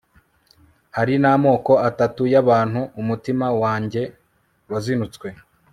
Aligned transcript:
hari 0.97 1.15
n'amoko 1.21 1.73
atatu 1.89 2.21
y'abantu, 2.33 2.81
umutima 3.01 3.45
wanjye 3.61 4.01
wazinutswe 4.71 5.27